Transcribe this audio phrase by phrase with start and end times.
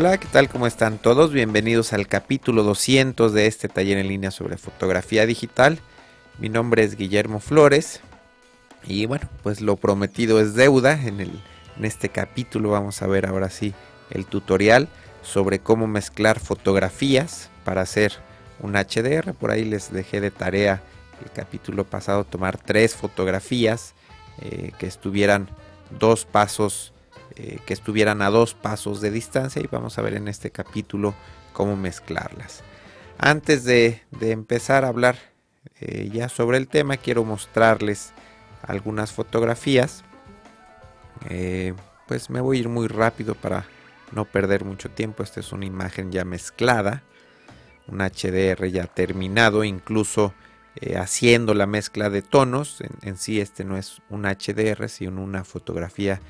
[0.00, 0.48] Hola, ¿qué tal?
[0.48, 1.30] ¿Cómo están todos?
[1.30, 5.78] Bienvenidos al capítulo 200 de este taller en línea sobre fotografía digital.
[6.38, 8.00] Mi nombre es Guillermo Flores
[8.86, 10.94] y bueno, pues lo prometido es deuda.
[10.94, 11.42] En, el,
[11.76, 13.74] en este capítulo vamos a ver ahora sí
[14.08, 14.88] el tutorial
[15.20, 18.14] sobre cómo mezclar fotografías para hacer
[18.60, 19.34] un HDR.
[19.34, 20.82] Por ahí les dejé de tarea
[21.22, 23.92] el capítulo pasado tomar tres fotografías
[24.40, 25.50] eh, que estuvieran
[25.98, 26.94] dos pasos
[27.36, 31.14] eh, que estuvieran a dos pasos de distancia y vamos a ver en este capítulo
[31.52, 32.64] cómo mezclarlas.
[33.18, 35.16] Antes de, empezar a hablar
[35.80, 38.12] eh, ya sobre el tema, quiero mostrarles
[38.62, 40.02] algunas fotografías.
[41.28, 41.74] Eh,
[42.08, 43.64] pues me voy a ir muy rápido para
[44.10, 45.22] no perder mucho tiempo.
[45.22, 47.04] Esta es una imagen ya mezclada,
[47.86, 50.34] un HDR ya terminado, incluso
[50.96, 52.80] haciendo la mezcla de tonos.
[52.80, 56.20] En, en, sí este no es un HDR, sino una fotografía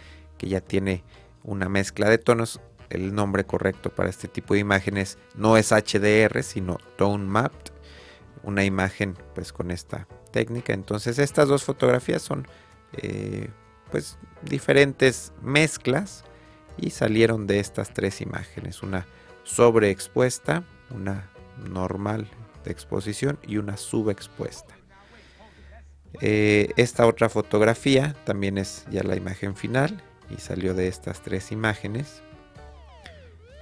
[0.40, 1.04] que ya tiene
[1.44, 2.60] una mezcla de tonos.
[2.88, 7.72] El nombre correcto para este tipo de imágenes no es HDR, sino Tone Mapped.
[8.42, 10.72] Una imagen pues con esta técnica.
[10.72, 12.48] Entonces estas dos fotografías son
[12.94, 13.50] eh,
[13.90, 16.24] pues diferentes mezclas
[16.78, 18.82] y salieron de estas tres imágenes.
[18.82, 19.06] Una
[19.44, 21.30] sobreexpuesta, una
[21.68, 22.26] normal
[22.64, 24.74] de exposición y una subexpuesta.
[26.22, 31.52] Eh, esta otra fotografía también es ya la imagen final y salió de estas tres
[31.52, 32.22] imágenes.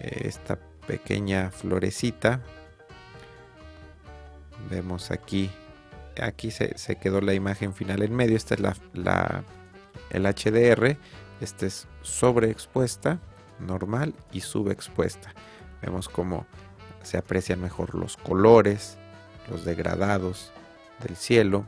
[0.01, 2.41] Esta pequeña florecita.
[4.71, 5.51] Vemos aquí,
[6.21, 8.37] aquí se, quedó la imagen final en medio.
[8.37, 9.45] Esta es la,
[10.11, 10.97] el HDR.
[11.41, 13.21] Esta es sobreexpuesta,
[13.61, 15.35] normal y subexpuesta.
[15.83, 16.47] Vemos cómo
[17.03, 18.99] se aprecian mejor los colores,
[19.49, 20.53] los degradados
[21.03, 21.65] del cielo.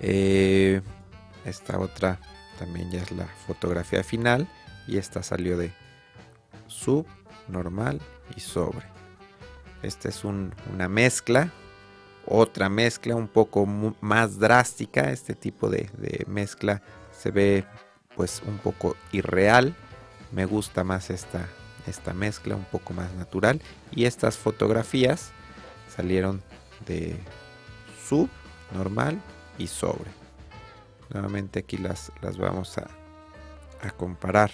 [0.00, 0.80] Eh,
[1.44, 2.18] esta otra
[2.58, 4.48] también ya es la fotografía final
[4.86, 5.72] y esta salió de
[6.66, 7.06] sub,
[7.48, 8.00] normal
[8.36, 8.86] y sobre.
[9.82, 11.52] Esta es una mezcla,
[12.26, 15.10] otra mezcla un poco más drástica.
[15.10, 15.88] Este tipo de,
[16.26, 16.82] mezcla
[17.16, 17.64] se ve
[18.16, 19.74] pues un poco irreal.
[20.32, 21.48] Me gusta más esta,
[21.86, 23.62] esta mezcla, un poco más natural.
[23.92, 25.30] Y estas fotografías
[25.94, 26.42] salieron
[26.86, 27.16] de
[28.06, 28.28] sub,
[28.72, 29.20] normal
[29.58, 30.17] y sobre.
[31.10, 32.88] Nuevamente aquí las, las vamos a,
[33.96, 34.50] comparar.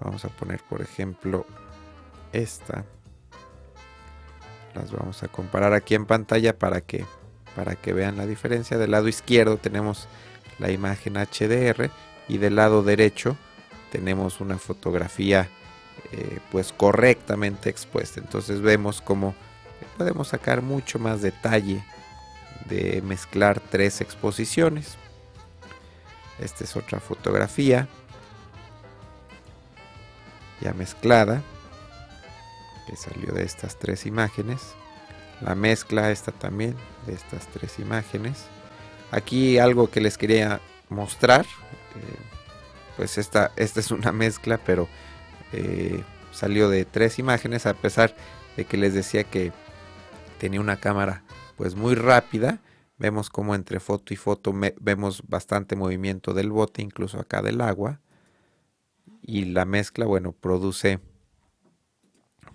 [0.00, 1.46] Vamos a poner, por ejemplo,
[2.32, 2.84] esta.
[4.74, 7.04] Las vamos a comparar aquí en pantalla para que,
[7.54, 8.78] para que vean la diferencia.
[8.78, 10.08] Del lado izquierdo tenemos
[10.58, 11.90] la imagen HDR
[12.28, 13.36] y del lado derecho
[13.90, 15.48] tenemos una fotografía
[16.12, 18.20] eh, pues correctamente expuesta.
[18.20, 19.34] Entonces vemos cómo
[19.96, 21.84] podemos sacar mucho más detalle
[22.66, 24.96] de mezclar tres exposiciones.
[26.40, 27.88] Esta es otra fotografía
[30.60, 31.42] ya mezclada
[32.86, 34.60] que salió de estas tres imágenes.
[35.40, 38.44] La mezcla esta también de estas tres imágenes.
[39.10, 41.44] Aquí algo que les quería mostrar.
[41.44, 42.18] Eh,
[42.96, 44.88] pues esta, esta es una mezcla, pero
[45.52, 46.02] eh,
[46.32, 48.14] salió de tres imágenes a pesar
[48.56, 49.52] de que les decía que
[50.38, 51.22] tenía una cámara
[51.56, 52.58] pues muy rápida
[53.00, 58.02] Vemos como entre foto y foto vemos bastante movimiento del bote, incluso acá del agua.
[59.22, 61.00] Y la mezcla, bueno, produce,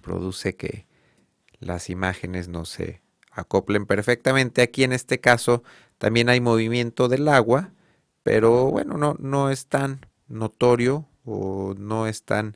[0.03, 0.85] produce que
[1.59, 3.01] las imágenes no se
[3.31, 4.61] acoplen perfectamente.
[4.61, 5.63] Aquí en este caso
[5.97, 7.73] también hay movimiento del agua,
[8.21, 12.55] pero bueno, no, no es tan notorio o no es tan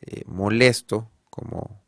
[0.00, 1.84] eh, molesto como,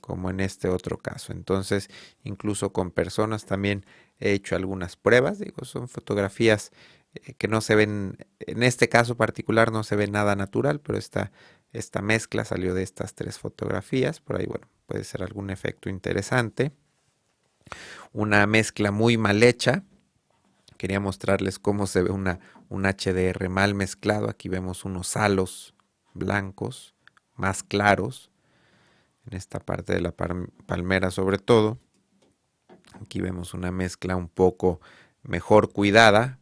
[0.00, 1.32] como en este otro caso.
[1.32, 1.90] Entonces,
[2.22, 3.84] incluso con personas también
[4.18, 6.72] he hecho algunas pruebas, digo, son fotografías
[7.14, 10.98] eh, que no se ven, en este caso particular no se ve nada natural, pero
[10.98, 11.32] esta,
[11.72, 16.72] esta mezcla salió de estas tres fotografías, por ahí, bueno, puede ser algún efecto interesante.
[18.12, 19.84] Una mezcla muy mal hecha,
[20.76, 25.74] quería mostrarles cómo se ve una, un HDR mal mezclado, aquí vemos unos halos
[26.12, 26.94] blancos
[27.36, 28.30] más claros,
[29.26, 31.78] en esta parte de la palmera sobre todo.
[33.00, 34.80] Aquí vemos una mezcla un poco
[35.22, 36.38] mejor cuidada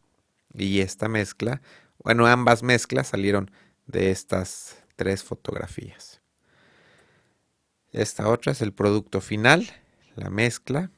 [0.53, 1.61] y esta mezcla,
[2.03, 3.51] bueno, ambas mezclas salieron
[3.87, 6.21] de estas tres fotografías.
[7.91, 9.69] Esta otra es el producto final,
[10.15, 10.91] la mezcla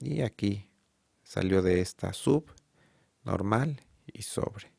[0.00, 0.68] y aquí
[1.22, 2.52] salió de esta sub,
[3.24, 3.80] normal
[4.12, 4.72] y sobre.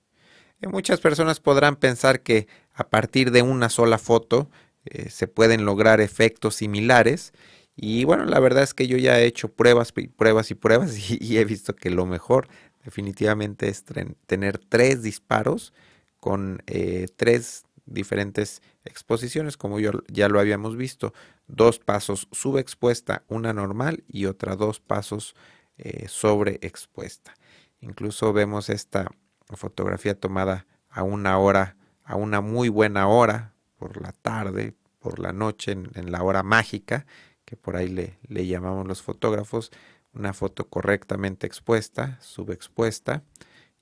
[0.62, 4.50] Y muchas personas podrán pensar que a partir de una sola foto
[4.86, 7.34] eh, se pueden lograr efectos similares
[7.76, 10.98] y bueno, la verdad es que yo ya he hecho pruebas y pruebas y pruebas
[11.10, 12.48] y, he visto que lo mejor
[12.84, 13.84] definitivamente es
[14.28, 15.74] tener tres disparos
[16.20, 21.14] con eh, tres diferentes exposiciones, como yo, ya lo habíamos visto.
[21.48, 25.36] Dos pasos subexpuesta, una normal y otra dos pasos
[25.78, 27.36] eh, sobreexpuesta.
[27.80, 29.12] Incluso vemos esta
[29.50, 35.34] fotografía tomada a una hora, a una muy buena hora, por la tarde, por la
[35.34, 37.06] noche, en, la hora mágica,
[37.46, 39.72] que por ahí le, le llamamos los fotógrafos,
[40.14, 43.24] una foto correctamente expuesta, subexpuesta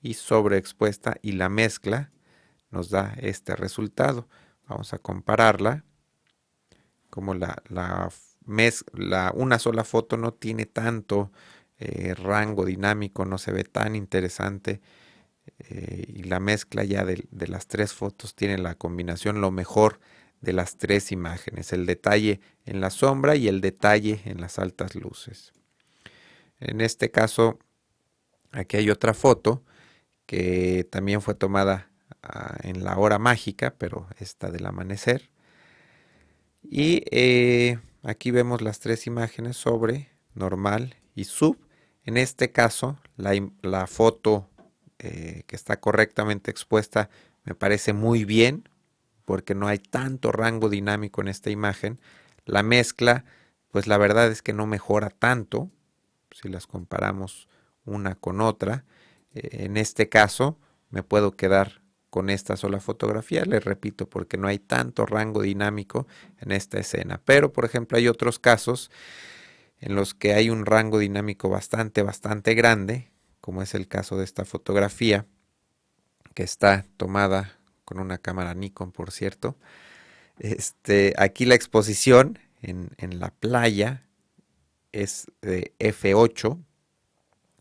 [0.02, 2.10] y sobreexpuesta y la mezcla
[2.70, 4.28] nos da este resultado.
[4.68, 5.84] Vamos a compararla.
[7.08, 8.10] Como la, la,
[8.92, 11.30] la una sola foto no tiene tanto
[11.78, 14.80] eh, rango dinámico, no se ve tan interesante.
[15.58, 20.00] Eh, y la mezcla ya de, de, las tres fotos tiene la combinación, lo mejor
[20.44, 24.94] de las tres imágenes, el detalle en la sombra y el detalle en las altas
[24.94, 25.52] luces.
[26.60, 27.58] En este caso,
[28.52, 29.64] aquí hay otra foto
[30.26, 31.90] que también fue tomada
[32.22, 35.30] ah, en la hora mágica, pero esta del amanecer.
[36.62, 41.58] Y eh, aquí vemos las tres imágenes sobre, normal y sub.
[42.04, 44.48] En este caso, la, foto
[44.98, 47.10] eh, que está correctamente expuesta
[47.44, 48.68] me parece muy bien,
[49.24, 52.00] porque no hay tanto rango dinámico en esta imagen.
[52.44, 53.24] La mezcla,
[53.70, 55.70] pues la verdad es que no mejora tanto,
[56.30, 57.48] si las comparamos
[57.84, 58.84] una con otra.
[59.34, 60.58] Eh, en este caso
[60.90, 66.06] me puedo quedar con esta sola fotografía, les repito, porque no hay tanto rango dinámico
[66.38, 67.20] en esta escena.
[67.24, 68.92] Pero, por ejemplo, hay otros casos
[69.80, 73.10] en los que hay un rango dinámico bastante, bastante grande,
[73.40, 75.26] como es el caso de esta fotografía,
[76.34, 79.56] que está tomada con una cámara Nikon, por cierto.
[80.38, 84.02] Este, aquí la exposición en, la playa
[84.92, 86.58] es de F8,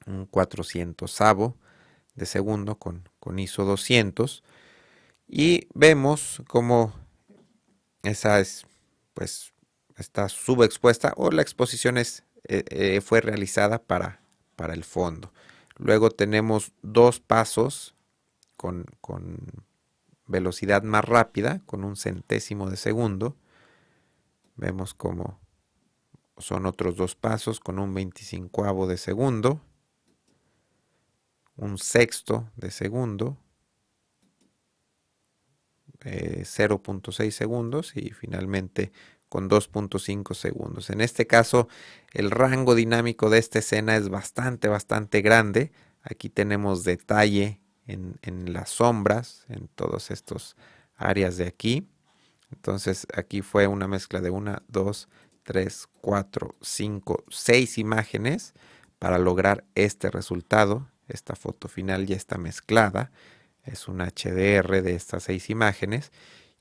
[0.06, 1.18] un 400
[2.16, 4.44] de segundo con, con ISO 200
[5.28, 6.94] y vemos como
[8.04, 8.66] esa es
[9.14, 9.54] pues
[9.98, 14.22] está subexpuesta o la exposición es, eh, eh, fue realizada para,
[14.56, 15.31] para el fondo.
[15.78, 17.96] Luego tenemos dos pasos
[18.58, 19.38] con, con
[20.33, 23.38] velocidad más rápida, con un centésimo de segundo.
[24.57, 25.39] Vemos como
[26.38, 29.62] son otros dos pasos con un 25 de segundo,
[31.56, 33.38] un sexto de segundo,
[36.01, 38.91] 0.6 eh, segundos y finalmente
[39.30, 40.89] con 2.5 segundos.
[40.89, 41.68] En este caso,
[42.12, 45.71] el rango dinámico de esta escena es bastante, bastante grande.
[46.01, 50.56] Aquí tenemos detalle en, las sombras, en todas estas
[50.95, 51.88] áreas de aquí.
[52.51, 55.09] Entonces aquí fue una mezcla de una, dos,
[55.44, 58.53] 3, 4, 5, 6 imágenes
[59.00, 60.88] para lograr este resultado.
[61.07, 63.12] Esta foto final ya está mezclada.
[63.65, 66.12] Es un HDR de estas seis imágenes.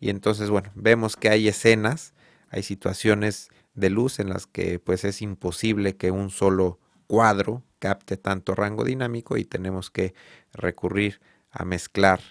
[0.01, 2.15] Y entonces, bueno, vemos que hay escenas,
[2.49, 6.81] hay situaciones de luz en las que pues es imposible que un solo
[7.13, 10.15] cuadro capte tanto rango dinámico y tenemos que
[10.55, 11.21] recurrir
[11.51, 12.23] a mezclar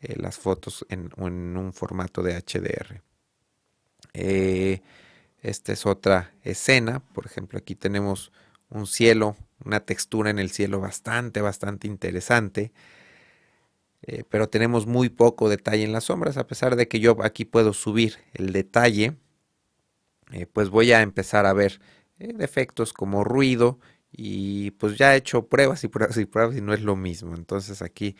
[0.00, 3.02] eh, las fotos en, un formato de HDR.
[4.14, 4.80] Eh,
[5.42, 7.00] esta es otra escena.
[7.12, 8.32] Por ejemplo, aquí tenemos
[8.70, 12.72] un cielo, una textura en el cielo bastante, bastante interesante.
[14.00, 17.44] Eh, pero tenemos muy poco detalle en las sombras, a pesar de que yo aquí
[17.44, 19.18] puedo subir el detalle,
[20.54, 21.78] pues voy a empezar a ver
[22.16, 23.80] defectos como ruido
[24.12, 27.34] y pues ya he hecho pruebas y pruebas y pruebas y no es lo mismo.
[27.34, 28.16] Entonces aquí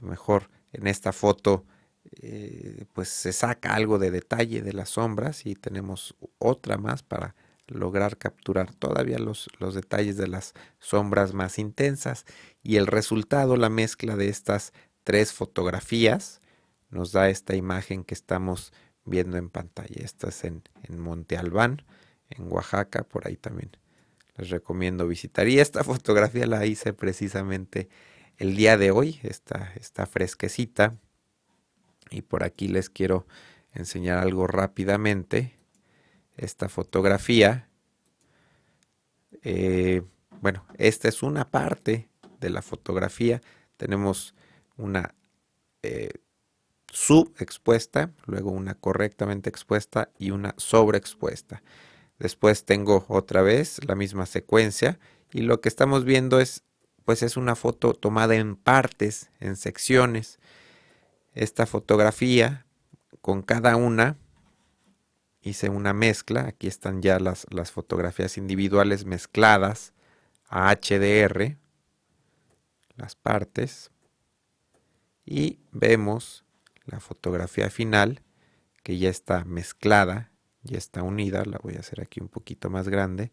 [0.00, 1.64] mejor en esta foto
[2.20, 7.34] eh, pues se saca algo de detalle de las sombras y tenemos otra más para
[7.68, 12.26] lograr capturar todavía los, los detalles de las sombras más intensas
[12.62, 14.72] y el resultado, la mezcla de estas
[15.04, 16.40] tres fotografías
[16.90, 18.72] nos da esta imagen que estamos
[19.04, 20.04] viendo en pantalla.
[20.04, 21.82] Esta es en, en Monte Albán,
[22.28, 23.70] en Oaxaca, por ahí también
[24.50, 25.48] recomiendo visitar.
[25.48, 27.88] Y esta fotografía la hice precisamente
[28.38, 30.96] el día de hoy, está, está fresquecita,
[32.10, 33.26] y por aquí les quiero
[33.74, 35.54] enseñar algo rápidamente.
[36.36, 37.68] Esta fotografía.
[39.42, 40.02] Eh,
[40.40, 42.08] bueno, esta es una parte
[42.40, 43.40] de la fotografía.
[43.76, 44.34] Tenemos
[44.76, 45.14] una
[45.82, 46.10] eh,
[46.90, 51.62] subexpuesta, luego una correctamente expuesta y una sobreexpuesta.
[52.22, 55.00] Después tengo otra vez la misma secuencia
[55.32, 56.62] y lo que estamos viendo es
[57.04, 60.38] pues es una foto tomada en partes, en secciones.
[61.34, 62.64] Esta fotografía
[63.22, 64.18] con cada una
[65.40, 69.92] hice una mezcla aquí están ya las, las fotografías individuales mezcladas
[70.48, 71.56] a HDR
[72.94, 73.90] las partes
[75.24, 76.44] y vemos
[76.84, 78.22] la fotografía final
[78.84, 80.31] que ya está mezclada,
[80.62, 83.32] ya está unida, la voy a hacer aquí un poquito más grande.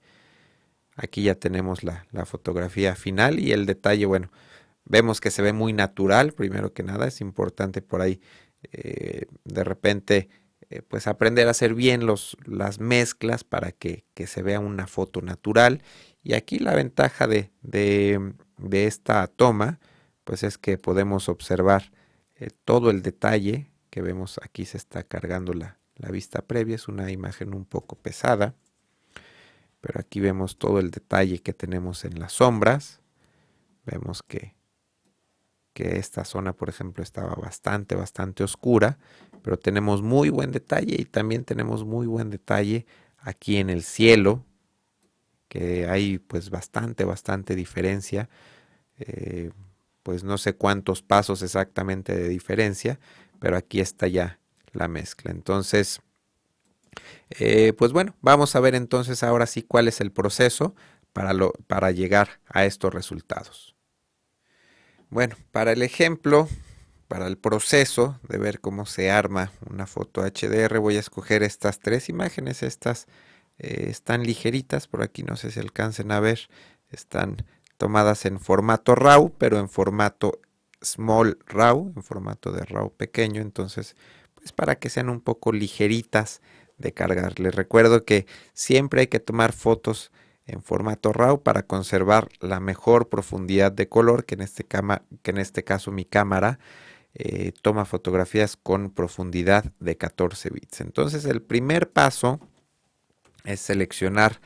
[0.96, 4.32] Aquí ya tenemos la, fotografía final y el detalle, bueno,
[4.86, 8.22] vemos que se ve muy natural, primero que nada, es importante por ahí
[8.74, 10.30] eh, de repente
[10.70, 15.22] eh, pues aprender a hacer bien los, las mezclas para que, se vea una foto
[15.22, 15.82] natural.
[16.22, 19.80] Y aquí la ventaja de, de, esta toma,
[20.26, 21.92] pues es que podemos observar
[22.36, 26.88] eh, todo el detalle que vemos aquí se está cargando la, la vista previa, es
[26.88, 28.56] una imagen un poco pesada,
[29.82, 33.02] pero aquí vemos todo el detalle que tenemos en las sombras,
[33.86, 34.60] vemos que
[35.80, 38.98] que esta zona, por ejemplo, estaba bastante, bastante oscura,
[39.42, 42.86] pero tenemos muy buen detalle y también tenemos muy buen detalle
[43.18, 44.44] aquí en el cielo,
[45.48, 48.30] que hay pues bastante, bastante diferencia,
[48.98, 49.52] eh,
[50.04, 53.00] pues no sé cuántos pasos exactamente de diferencia,
[53.40, 54.38] pero aquí está ya
[54.74, 55.32] la mezcla.
[55.32, 56.02] Entonces,
[57.32, 60.76] eh, pues bueno, vamos a ver entonces ahora sí cuál es el proceso
[61.14, 63.76] para, lo, para llegar a estos resultados.
[65.10, 66.48] Bueno, para el ejemplo,
[67.08, 71.80] para el proceso de ver cómo se arma una foto HDR, voy a escoger estas
[71.80, 72.62] tres imágenes.
[72.62, 73.08] Estas
[73.58, 76.50] eh, están ligeritas, por aquí no sé si alcancen a ver,
[76.92, 77.46] están
[77.78, 80.40] tomadas en formato RAW, pero en formato
[80.82, 83.42] Small RAW, en formato de RAW pequeño.
[83.42, 83.96] Entonces,
[84.40, 86.42] pues para que sean un poco ligeritas
[86.78, 87.40] de cargar.
[87.40, 90.12] Les recuerdo que siempre hay que tomar fotos
[90.46, 95.38] en formato RAW para conservar la mejor profundidad de color, que en este, que en
[95.38, 96.60] este caso mi cámara
[97.14, 100.82] eh, toma fotografías con profundidad de 14 bits.
[100.82, 102.40] Entonces el primer paso
[103.46, 104.42] es seleccionar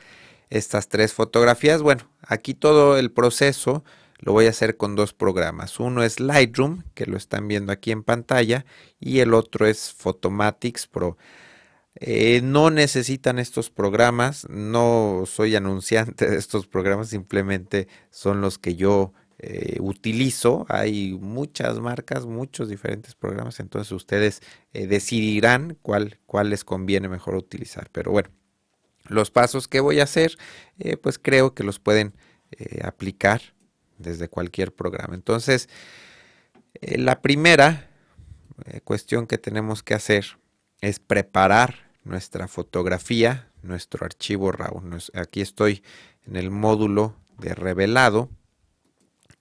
[0.50, 1.82] estas tres fotografías.
[1.82, 3.84] Bueno, aquí todo el proceso
[4.24, 5.78] lo voy a hacer con dos programas.
[5.78, 8.64] Uno es Lightroom, que lo están viendo aquí en pantalla,
[8.98, 11.18] y el otro es Photomatics Pro.
[11.96, 18.76] Eh, no necesitan estos programas, no soy anunciante de estos programas, simplemente son los que
[18.76, 20.64] yo eh, utilizo.
[20.70, 24.40] Hay muchas marcas, muchos diferentes programas, entonces ustedes
[24.72, 27.90] eh, decidirán cuál, cuál les conviene mejor utilizar.
[27.92, 28.30] Pero bueno,
[29.06, 30.38] los pasos que voy a hacer,
[31.02, 32.14] pues creo que los pueden
[32.82, 33.53] aplicar
[33.98, 35.14] desde cualquier programa.
[35.14, 35.68] Entonces,
[36.80, 37.90] la primera
[38.84, 40.38] cuestión que tenemos que hacer
[40.80, 44.82] es preparar nuestra fotografía, nuestro archivo RAW.
[45.14, 45.82] Aquí estoy
[46.26, 48.30] en el módulo de revelado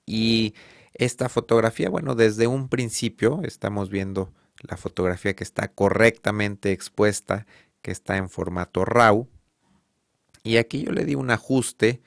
[0.06, 0.54] y
[0.94, 4.32] esta fotografía, bueno, desde un principio estamos viendo
[4.62, 7.46] la fotografía que está correctamente expuesta,
[7.82, 9.28] que está en formato RAW.
[10.44, 12.02] Y aquí yo le di un ajuste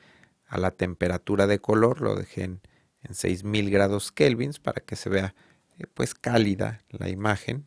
[0.46, 2.60] a la temperatura de color, lo dejé en,
[3.02, 5.34] en 6000 grados kelvins para que se vea
[5.78, 7.64] eh, pues cálida la imagen.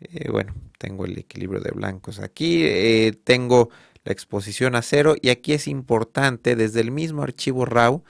[0.00, 3.70] Eh, bueno, tengo el equilibrio de blancos aquí, eh, tengo
[4.04, 8.04] la exposición a cero y aquí es importante desde el mismo archivo RAW,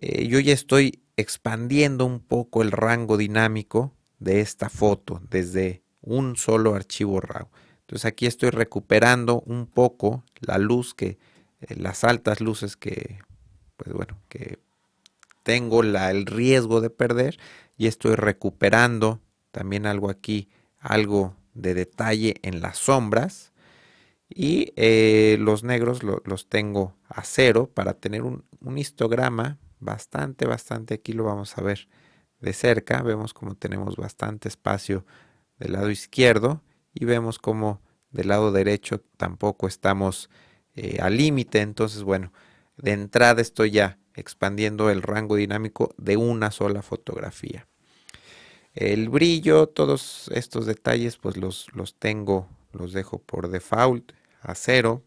[0.00, 6.74] yo ya estoy expandiendo un poco el rango dinámico de esta foto desde un solo
[6.74, 7.48] archivo RAW.
[7.80, 11.18] Entonces aquí estoy recuperando un poco la luz que,
[11.68, 13.18] las altas luces que,
[13.76, 14.58] pues bueno, que
[15.42, 17.38] tengo el riesgo de perder
[17.76, 20.48] y estoy recuperando también algo aquí
[20.82, 23.52] algo de detalle en las sombras.
[24.28, 28.44] Y eh, los negros los tengo a cero para tener un,
[28.76, 31.88] histograma bastante, bastante, aquí lo vamos a ver
[32.40, 35.04] de cerca, vemos como tenemos bastante espacio
[35.58, 36.62] del lado izquierdo
[36.94, 40.30] y vemos como del lado derecho tampoco estamos
[40.76, 42.32] eh, al límite, entonces bueno,
[42.76, 47.66] de entrada estoy ya expandiendo el rango dinámico de una sola fotografía.
[48.74, 55.02] El brillo, todos estos detalles pues los, los tengo, los dejo por default a cero.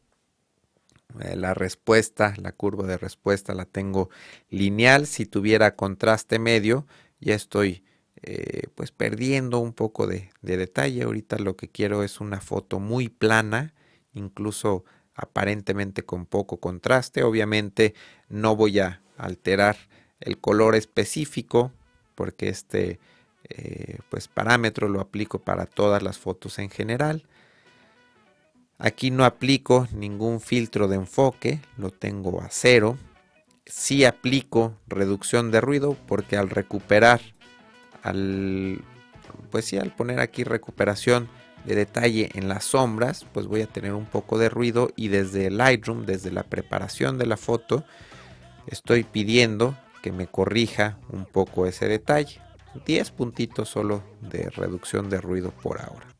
[1.22, 4.10] Eh, la respuesta, la curva de respuesta la tengo
[4.50, 5.08] lineal.
[5.08, 6.86] Si tuviera contraste medio,
[7.20, 7.84] ya estoy
[8.22, 11.04] eh, pues perdiendo un poco de, de, detalle.
[11.04, 13.74] Ahorita lo que quiero es una foto muy plana,
[14.14, 17.24] incluso aparentemente con poco contraste.
[17.24, 17.96] Obviamente
[18.30, 19.78] no voy a alterar
[20.20, 21.72] el color específico
[22.16, 23.00] porque este
[23.50, 27.24] eh, pues parámetro lo aplico para todas las fotos en general.
[28.78, 32.98] Aquí no aplico ningún filtro de enfoque, lo tengo a cero.
[33.66, 37.22] Sí aplico reducción de ruido porque al recuperar,
[38.04, 38.84] al,
[39.50, 41.30] pues sí, al poner aquí recuperación
[41.66, 45.50] de detalle en las sombras, pues voy a tener un poco de ruido y desde
[45.50, 47.84] Lightroom, desde la preparación de la foto,
[48.68, 52.40] estoy pidiendo que me corrija un poco ese detalle.
[52.86, 56.15] 10 puntitos solo de reducción de ruido por ahora.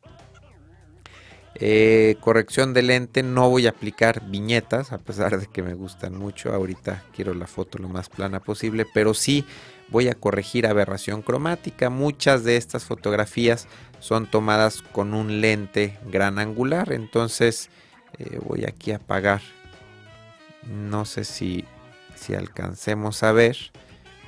[1.58, 6.14] Eh, corrección de lente, no voy a aplicar viñetas, a pesar de que me gustan
[6.14, 6.52] mucho.
[6.52, 9.46] Ahorita quiero la foto lo más plana posible, pero sí
[9.88, 11.88] voy a corregir aberración cromática.
[11.88, 13.68] Muchas de estas fotografías
[14.00, 17.70] son tomadas con un lente gran angular, entonces
[18.18, 19.40] eh, voy aquí a apagar.
[20.70, 21.64] No sé si,
[22.16, 23.56] si alcancemos a ver.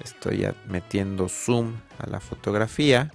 [0.02, 3.12] Estoy metiendo zoom a la fotografía.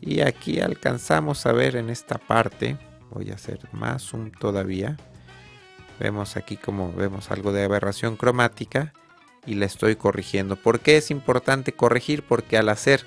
[0.00, 2.76] Y aquí alcanzamos a ver en esta parte.
[3.12, 4.96] Voy a hacer más zoom todavía.
[6.00, 8.92] Vemos aquí como vemos algo de aberración cromática
[9.46, 10.56] y la estoy corrigiendo.
[10.56, 12.22] ¿Por qué es importante corregir?
[12.22, 13.04] Porque al hacer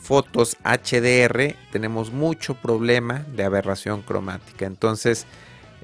[0.00, 4.66] fotos HDR tenemos mucho problema de aberración cromática.
[4.66, 5.26] Entonces,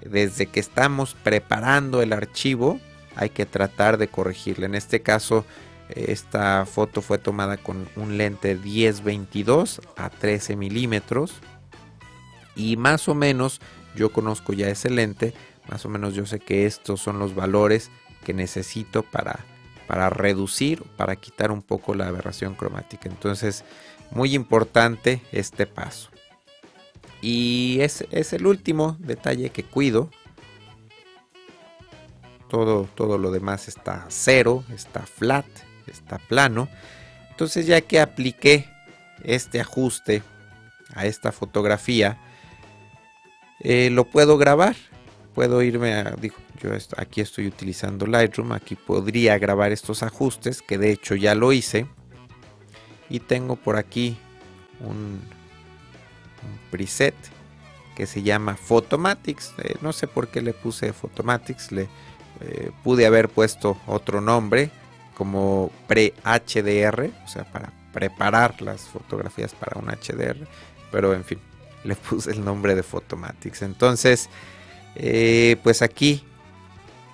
[0.05, 2.81] desde que estamos preparando el archivo,
[3.15, 4.67] hay que tratar de corregirla.
[4.67, 5.45] En este caso,
[5.89, 11.35] esta foto fue tomada con un lente 10-22 a 13 milímetros.
[12.59, 13.61] Y más o menos,
[13.95, 15.33] yo conozco ya ese lente.
[15.71, 17.91] Más o menos yo sé que estos son los valores
[18.25, 19.47] que necesito para,
[19.87, 23.09] para reducir, para quitar un poco la aberración cromática.
[23.09, 23.65] Entonces,
[24.11, 26.11] muy importante este paso.
[27.23, 30.11] Y es, es el último detalle que cuido.
[32.49, 35.47] Todo, todo lo demás está cero, está flat,
[35.87, 36.69] está plano.
[37.31, 38.69] Entonces ya que apliqué
[39.23, 40.23] este ajuste
[40.95, 42.19] a esta fotografía,
[43.61, 44.77] eh, lo puedo grabar.
[45.35, 50.79] Puedo irme a, digo, yo aquí estoy utilizando Lightroom, aquí podría grabar estos ajustes, que
[50.79, 51.87] de hecho ya lo hice.
[53.09, 54.19] Y tengo por aquí
[54.81, 55.21] un,
[56.71, 57.15] preset
[57.95, 59.55] que se llama Photomatics.
[59.59, 61.89] Eh, no sé por qué le puse Photomatics, le
[62.41, 64.71] eh, pude haber puesto otro nombre
[65.17, 70.47] como pre-HDR, o sea, para preparar las fotografías para un HDR,
[70.93, 71.41] pero en fin,
[71.85, 73.63] le puse el nombre de Photomatics.
[73.63, 74.29] Entonces,
[74.95, 76.25] eh, pues aquí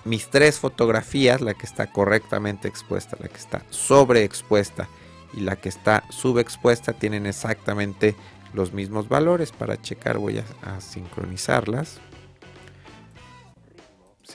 [0.03, 4.87] mis tres fotografías, la que está correctamente expuesta, la que está sobreexpuesta
[5.33, 8.15] y la que está subexpuesta, tienen exactamente
[8.53, 9.51] los mismos valores.
[9.51, 11.99] Para checar voy a sincronizarlas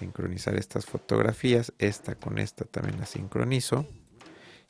[0.01, 1.73] sincronizar estas fotografías.
[1.79, 3.87] Esta con esta también la sincronizo.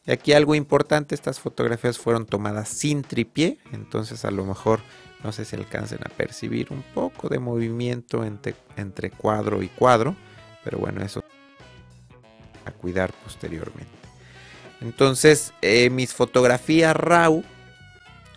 [0.06, 4.80] Y aquí algo importante, estas fotografías fueron tomadas sin tripié, entonces a lo mejor
[5.22, 10.16] no sé si alcancen a percibir un poco de movimiento entre, entre cuadro y cuadro,
[10.64, 11.22] pero bueno, eso
[12.64, 14.00] a cuidar posteriormente.
[14.80, 17.44] Entonces, eh, mis fotografías RAW,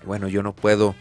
[0.06, 0.96] bueno, yo no puedo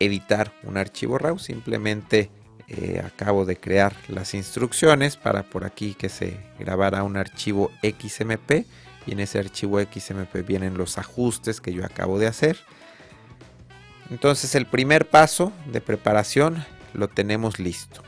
[0.00, 2.30] editar un archivo RAW, simplemente
[2.68, 8.64] eh, acabo de crear las instrucciones para por aquí que se grabara un archivo XMP
[9.06, 12.58] y en ese archivo XMP vienen los ajustes que yo acabo de hacer.
[14.10, 18.02] Entonces el primer paso de preparación lo tenemos listo.